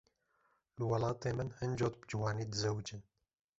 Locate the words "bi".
1.99-2.05